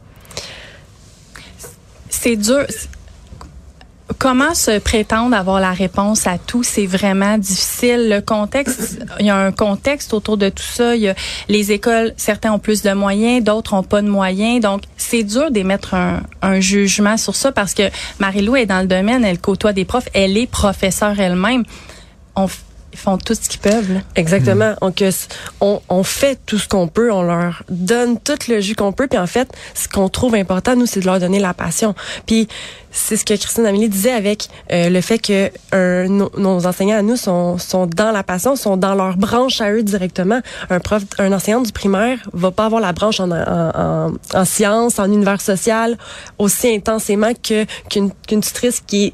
C'est 2.09 2.37
dur. 2.37 2.65
Comment 4.19 4.55
se 4.55 4.79
prétendre 4.79 5.35
avoir 5.35 5.61
la 5.61 5.73
réponse 5.73 6.27
à 6.27 6.37
tout, 6.37 6.63
c'est 6.63 6.85
vraiment 6.85 7.39
difficile. 7.39 8.11
Le 8.11 8.21
contexte, 8.21 8.99
il 9.19 9.27
y 9.27 9.31
a 9.31 9.37
un 9.37 9.51
contexte 9.51 10.13
autour 10.13 10.37
de 10.37 10.51
tout 10.51 10.63
ça. 10.63 10.95
Il 10.95 11.03
y 11.03 11.09
a 11.09 11.15
les 11.49 11.73
écoles, 11.73 12.13
certains 12.19 12.53
ont 12.53 12.59
plus 12.59 12.83
de 12.83 12.93
moyens, 12.93 13.43
d'autres 13.43 13.73
ont 13.73 13.83
pas 13.83 14.03
de 14.03 14.09
moyens. 14.09 14.61
Donc, 14.61 14.83
c'est 14.99 15.23
dur 15.23 15.51
d'émettre 15.51 15.95
un, 15.95 16.61
jugement 16.61 17.17
sur 17.17 17.35
ça 17.35 17.51
parce 17.51 17.73
que 17.73 17.85
Marie-Lou 18.19 18.57
est 18.57 18.67
dans 18.67 18.81
le 18.81 18.87
domaine, 18.87 19.25
elle 19.25 19.39
côtoie 19.39 19.73
des 19.73 19.87
profs, 19.87 20.09
elle 20.13 20.37
est 20.37 20.47
professeure 20.47 21.19
elle-même. 21.19 21.65
On, 22.37 22.47
ils 22.95 22.99
font 22.99 23.19
tout 23.19 23.35
ce 23.35 23.49
qu'ils 23.49 23.61
peuvent. 23.61 24.01
Exactement. 24.15 24.75
Donc, 24.81 25.03
euh, 25.03 25.11
on, 25.61 25.83
on 25.89 26.05
fait 26.05 26.39
tout 26.47 26.59
ce 26.59 26.69
qu'on 26.69 26.87
peut, 26.87 27.11
on 27.11 27.23
leur 27.23 27.65
donne 27.69 28.21
tout 28.21 28.39
le 28.49 28.61
jus 28.61 28.77
qu'on 28.77 28.93
peut, 28.93 29.09
puis 29.09 29.19
en 29.19 29.27
fait, 29.27 29.53
ce 29.75 29.89
qu'on 29.89 30.09
trouve 30.09 30.37
important, 30.37 30.77
nous, 30.77 30.87
c'est 30.87 31.01
de 31.01 31.07
leur 31.07 31.19
donner 31.19 31.41
la 31.41 31.55
passion. 31.55 31.97
Puis 32.25 32.47
c'est 32.97 33.17
ce 33.17 33.25
que 33.25 33.35
Christine 33.35 33.67
Amélie 33.67 33.89
disait 33.89 34.13
avec 34.13 34.49
euh, 34.73 34.89
le 34.89 35.01
fait 35.01 35.19
que 35.19 35.51
euh, 35.75 36.07
nos, 36.09 36.31
nos 36.39 36.65
enseignants 36.65 36.97
à 36.99 37.03
nous 37.03 37.17
sont, 37.17 37.59
sont 37.59 37.87
dans 37.87 38.13
la 38.13 38.23
passion, 38.23 38.55
sont 38.55 38.77
dans 38.77 38.95
leur 38.95 39.17
branche 39.17 39.61
à 39.61 39.73
eux 39.73 39.83
directement. 39.83 40.41
Un 40.71 40.79
prof, 40.79 41.03
un 41.19 41.33
enseignant 41.33 41.61
du 41.61 41.73
primaire 41.73 42.19
va 42.33 42.53
pas 42.53 42.67
avoir 42.67 42.81
la 42.81 42.93
branche 42.93 43.19
en, 43.19 43.31
en, 43.33 43.71
en, 43.75 44.13
en 44.33 44.45
sciences, 44.45 44.99
en 45.01 45.07
univers 45.13 45.41
social 45.41 45.99
aussi 46.39 46.69
intensément 46.73 47.33
que 47.43 47.67
qu'une 47.91 48.11
qu'une 48.29 48.41
tutrice 48.41 48.81
qui 48.87 49.07
est 49.07 49.13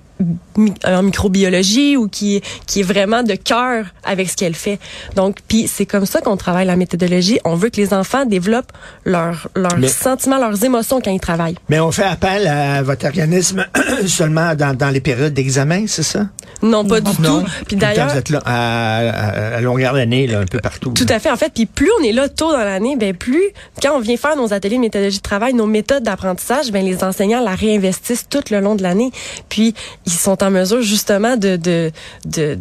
mi- 0.59 0.75
en 0.85 1.03
microbiologie 1.03 1.97
ou 1.97 2.07
qui 2.09 2.43
qui 2.67 2.81
est 2.81 2.83
vraiment 2.83 3.23
de 3.23 3.35
cœur 3.35 3.87
avec 4.05 4.29
ce 4.29 4.37
qu'elle 4.37 4.55
fait. 4.55 4.79
Donc 5.17 5.39
puis 5.49 5.67
c'est 5.67 5.87
comme 5.87 6.05
ça 6.05 6.21
qu'on 6.21 6.37
travaille 6.37 6.67
la 6.67 6.77
méthodologie. 6.77 7.39
On 7.47 7.55
veut 7.55 7.71
que 7.71 7.79
les 7.81 7.95
enfants 7.95 8.27
développent 8.27 8.73
leurs 9.07 9.49
leurs 9.57 9.89
sentiments, 9.89 10.39
leurs 10.39 10.63
émotions 10.65 11.01
quand 11.01 11.11
ils 11.11 11.21
travaillent. 11.21 11.57
Mais 11.71 11.81
on 11.81 11.91
fait 11.91 12.05
appel 12.05 12.47
à 12.47 12.83
votre 12.83 13.07
organisme 13.07 13.67
seulement 14.07 14.55
dans, 14.55 14.77
dans 14.77 14.91
les 14.91 15.01
périodes 15.01 15.33
d'examen, 15.35 15.85
c'est 15.87 16.03
ça? 16.03 16.27
Non, 16.63 16.85
pas 16.85 17.01
du 17.01 17.11
Non. 17.23 17.41
tout. 17.43 17.47
Puis 17.67 17.77
d'ailleurs, 17.77 18.09
vous 18.11 18.19
êtes 18.19 18.29
là 18.29 18.43
à, 18.45 18.99
à, 19.09 19.57
à 19.57 19.61
longueur 19.61 19.95
d'année, 19.95 20.27
là, 20.27 20.41
un 20.41 20.45
peu 20.45 20.59
partout. 20.59 20.91
Tout 20.91 21.07
là. 21.09 21.17
à 21.17 21.19
fait. 21.19 21.31
En 21.31 21.37
fait, 21.37 21.53
puis 21.55 21.67
plus 21.67 21.89
on 22.01 22.05
est 22.05 22.13
là 22.13 22.29
tôt 22.29 22.53
dans 22.53 22.59
l'année, 22.59 22.97
ben 22.97 23.15
plus 23.15 23.43
quand 23.83 23.97
on 23.97 24.01
vient 24.01 24.17
faire 24.17 24.37
nos 24.37 24.53
ateliers 24.53 24.77
de 24.77 24.81
méthodologie 24.83 25.19
de 25.19 25.23
travail, 25.23 25.55
nos 25.55 25.67
méthodes 25.67 26.03
d'apprentissage, 26.03 26.71
ben 26.71 26.85
les 26.85 27.03
enseignants 27.03 27.43
la 27.43 27.55
réinvestissent 27.55 28.27
tout 28.29 28.43
le 28.51 28.61
long 28.61 28.75
de 28.75 28.83
l'année. 28.83 29.11
Puis 29.49 29.75
ils 30.07 30.13
sont 30.13 30.43
en 30.43 30.51
mesure 30.51 30.83
justement 30.83 31.37
de 31.37 31.57
de 31.57 31.91
de 32.27 32.59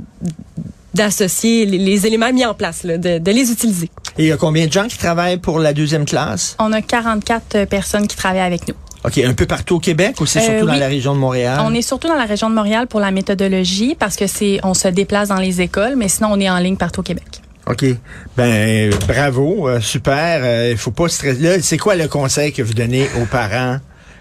d'associer 0.93 1.65
les, 1.65 1.77
les 1.77 2.07
éléments 2.07 2.31
mis 2.33 2.45
en 2.45 2.53
place, 2.55 2.83
là, 2.83 2.97
de, 2.97 3.19
de 3.19 3.31
les 3.31 3.51
utiliser. 3.51 3.89
Et 4.17 4.23
il 4.23 4.25
y 4.27 4.31
a 4.31 4.37
combien 4.37 4.65
de 4.65 4.71
gens 4.71 4.87
qui 4.87 4.97
travaillent 4.97 5.37
pour 5.37 5.59
la 5.59 5.71
deuxième 5.73 6.05
classe? 6.05 6.55
On 6.59 6.73
a 6.73 6.81
44 6.81 7.65
personnes 7.65 8.07
qui 8.07 8.15
travaillent 8.15 8.39
avec 8.41 8.67
nous. 8.67 8.73
OK, 9.05 9.17
un 9.19 9.33
peu 9.33 9.45
partout 9.45 9.75
au 9.75 9.79
Québec 9.79 10.19
ou 10.19 10.25
c'est 10.25 10.39
Euh, 10.39 10.43
surtout 10.43 10.65
dans 10.65 10.73
la 10.73 10.87
région 10.87 11.13
de 11.13 11.19
Montréal? 11.19 11.59
On 11.63 11.73
est 11.73 11.81
surtout 11.81 12.07
dans 12.09 12.15
la 12.15 12.25
région 12.25 12.49
de 12.49 12.55
Montréal 12.55 12.87
pour 12.87 12.99
la 12.99 13.11
méthodologie 13.11 13.95
parce 13.97 14.15
que 14.17 14.27
c'est 14.27 14.59
on 14.63 14.73
se 14.73 14.87
déplace 14.89 15.29
dans 15.29 15.37
les 15.37 15.61
écoles, 15.61 15.93
mais 15.95 16.09
sinon 16.09 16.29
on 16.33 16.39
est 16.39 16.49
en 16.49 16.57
ligne 16.57 16.75
partout 16.75 16.99
au 16.99 17.03
Québec. 17.03 17.41
OK. 17.67 17.85
Ben, 18.35 18.91
bravo, 19.07 19.69
euh, 19.69 19.79
super. 19.79 20.69
Il 20.71 20.77
faut 20.77 20.91
pas 20.91 21.07
stresser. 21.07 21.39
Là, 21.39 21.61
c'est 21.61 21.77
quoi 21.77 21.95
le 21.95 22.07
conseil 22.07 22.51
que 22.51 22.61
vous 22.61 22.73
donnez 22.73 23.07
aux 23.21 23.25
parents? 23.25 23.77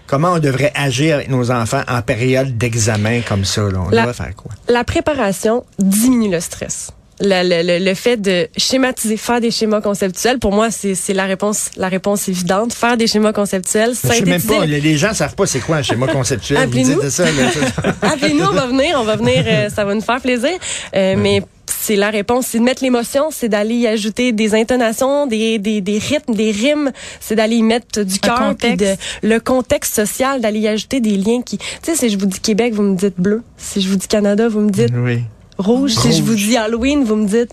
Comment 0.07 0.33
on 0.33 0.39
devrait 0.39 0.71
agir 0.75 1.15
avec 1.15 1.29
nos 1.29 1.51
enfants 1.51 1.81
en 1.87 2.01
période 2.01 2.57
d'examen 2.57 3.21
comme 3.27 3.45
ça? 3.45 3.61
Là? 3.63 3.79
On 3.85 3.89
La- 3.89 4.01
devrait 4.01 4.13
faire 4.13 4.35
quoi? 4.35 4.51
La 4.67 4.83
préparation 4.83 5.65
diminue 5.77 6.31
le 6.31 6.39
stress. 6.39 6.91
Le, 7.21 7.43
le, 7.43 7.79
le, 7.79 7.83
le 7.83 7.93
fait 7.95 8.17
de 8.17 8.47
schématiser, 8.55 9.17
faire 9.17 9.41
des 9.41 9.51
schémas 9.51 9.81
conceptuels, 9.81 10.39
pour 10.39 10.53
moi, 10.53 10.71
c'est 10.71 10.95
c'est 10.95 11.13
la 11.13 11.25
réponse, 11.25 11.69
la 11.75 11.89
réponse 11.89 12.29
évidente. 12.29 12.73
Faire 12.73 12.95
des 12.97 13.07
schémas 13.07 13.33
conceptuels, 13.33 13.91
Je 13.93 14.07
sais 14.09 14.21
même 14.21 14.41
pas, 14.41 14.65
les 14.65 14.97
gens 14.97 15.13
savent 15.13 15.35
pas 15.35 15.45
c'est 15.45 15.59
quoi 15.59 15.77
un 15.77 15.81
schéma 15.83 16.07
conceptuel. 16.07 16.59
Appelez-nous. 16.59 17.01
dites 17.01 17.09
ça, 17.09 17.25
là. 17.25 17.93
Appelez-nous, 18.01 18.45
on 18.45 18.53
va 18.53 18.67
venir, 18.67 18.97
on 18.99 19.03
va 19.03 19.15
venir, 19.15 19.43
euh, 19.45 19.69
ça 19.69 19.83
va 19.85 19.93
nous 19.95 20.01
faire 20.01 20.21
plaisir. 20.21 20.51
Euh, 20.95 21.15
Mais 21.17 21.41
c'est 21.65 21.95
la 21.95 22.09
réponse, 22.09 22.47
c'est 22.47 22.59
de 22.59 22.63
mettre 22.63 22.83
l'émotion, 22.83 23.25
c'est 23.31 23.49
d'aller 23.49 23.75
y 23.75 23.87
ajouter 23.87 24.31
des 24.31 24.55
intonations, 24.55 25.27
des, 25.27 25.59
des, 25.59 25.81
des 25.81 25.97
rythmes, 25.99 26.33
des 26.33 26.51
rimes, 26.51 26.91
c'est 27.19 27.35
d'aller 27.35 27.57
y 27.57 27.63
mettre 27.63 28.01
du 28.03 28.19
cœur, 28.19 28.55
puis 28.57 28.75
de 28.75 28.85
contexte. 28.85 29.01
le 29.23 29.39
contexte 29.39 29.95
social, 29.95 30.41
d'aller 30.41 30.59
y 30.59 30.67
ajouter 30.67 30.99
des 30.99 31.17
liens 31.17 31.41
qui, 31.41 31.57
tu 31.57 31.65
sais, 31.83 31.95
si 31.95 32.09
je 32.09 32.17
vous 32.17 32.25
dis 32.25 32.39
Québec, 32.39 32.73
vous 32.73 32.83
me 32.83 32.95
dites 32.95 33.15
bleu. 33.19 33.43
Si 33.57 33.81
je 33.81 33.89
vous 33.89 33.97
dis 33.97 34.07
Canada, 34.07 34.47
vous 34.47 34.61
me 34.61 34.69
dites 34.71 34.89
oui. 34.95 35.21
Rouge. 35.59 35.91
Si 35.91 36.13
je 36.13 36.23
vous 36.23 36.35
dis 36.35 36.57
Halloween, 36.57 37.03
vous 37.03 37.15
me 37.15 37.27
dites 37.27 37.51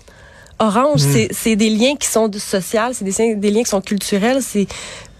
orange. 0.59 1.01
C'est 1.01 1.27
C'est 1.31 1.55
des 1.55 1.69
liens 1.69 1.95
qui 1.95 2.07
sont 2.07 2.27
de 2.27 2.39
social, 2.39 2.93
c'est 2.95 3.05
des, 3.05 3.35
des 3.35 3.51
liens 3.51 3.63
qui 3.63 3.69
sont 3.69 3.81
culturels. 3.81 4.41
C'est 4.41 4.67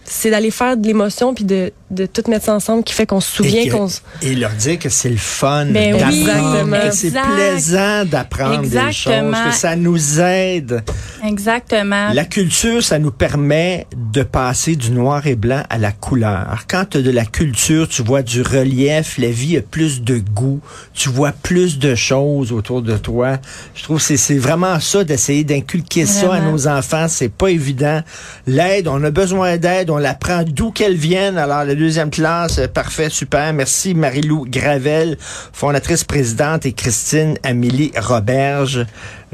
c'est 0.10 0.32
d'aller 0.32 0.52
faire 0.52 0.78
de 0.78 0.88
l'émotion 0.88 1.34
puis 1.34 1.44
de, 1.44 1.72
de 1.92 2.06
tout 2.06 2.24
mettre 2.30 2.46
ça 2.46 2.56
ensemble 2.56 2.84
qui 2.84 2.94
fait 2.94 3.06
qu'on 3.06 3.20
se 3.20 3.30
souvient 3.36 3.68
qu'on 3.70 3.88
se 3.90 4.00
et 4.22 4.36
leur 4.36 4.52
dire 4.52 4.80
que 4.80 4.90
c'est 4.90 5.10
le 5.10 5.18
fun 5.18 5.66
Ben 5.66 5.98
d'apprendre, 5.98 6.64
oui, 6.72 6.90
que 6.90 6.96
c'est 6.96 7.12
plaisant 7.12 8.06
d'apprendre 8.06 8.62
des 8.62 8.92
choses, 8.94 9.14
que 9.50 9.54
ça 9.56 9.76
nous 9.76 10.20
aide. 10.20 10.84
Exactement. 11.26 12.14
La 12.14 12.26
culture, 12.26 12.84
ça 12.84 13.00
nous 13.00 13.12
permet 13.12 13.86
de 13.96 14.24
passer 14.24 14.76
du 14.76 14.92
noir 14.92 15.28
et 15.28 15.36
blanc 15.36 15.64
à 15.70 15.78
la 15.78 15.92
couleur. 15.92 16.66
Quand 16.70 16.86
tu 16.90 16.98
as 16.98 17.02
de 17.02 17.12
la 17.12 17.26
culture, 17.26 17.88
tu 17.88 18.02
vois 18.02 18.22
du 18.22 18.42
relief, 18.42 19.18
la 19.18 19.30
vie 19.30 19.58
a 19.58 19.62
plus 19.62 20.02
de 20.02 20.18
goût, 20.20 20.62
tu 20.94 21.10
vois 21.10 21.32
plus 21.32 21.80
de 21.80 21.96
choses 21.96 22.52
autour 22.52 22.82
de 22.82 22.98
toi. 22.98 23.38
Je 23.76 23.84
trouve 23.84 23.98
que 23.98 24.04
c'est- 24.04 24.18
c'est 24.18 24.38
vraiment 24.38 24.80
ça 24.80 25.04
d'essayer 25.04 25.44
d'inculquer 25.44 26.06
ça 26.06 26.34
à 26.36 26.40
nos 26.40 26.68
enfants, 26.68 27.08
c'est 27.10 27.30
pas 27.32 27.50
évident. 27.50 28.02
L'aide, 28.46 28.88
on 28.88 29.04
a 29.04 29.12
besoin 29.12 29.58
d'aide, 29.58 29.90
on 29.98 30.00
la 30.00 30.14
prend 30.14 30.44
d'où 30.44 30.70
qu'elle 30.72 30.96
vienne. 30.96 31.40
Alors 31.40 31.64
la 31.64 31.74
deuxième 31.74 32.12
classe, 32.12 32.60
euh, 32.60 32.68
parfait, 32.68 33.10
super. 33.10 33.52
Merci 33.52 33.96
Marie-Lou 33.96 34.46
Gravel, 34.48 35.18
fondatrice 35.20 36.04
présidente 36.04 36.68
et 36.68 36.74
Christine 36.74 37.36
Amélie 37.42 37.92
Roberge. 37.98 38.86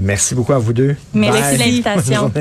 Merci 0.01 0.36
beaucoup 0.36 0.53
à 0.53 0.60
vous 0.60 0.72
deux. 0.72 0.96
Merci 1.13 1.55
de 1.55 1.60
l'invitation. 1.60 2.32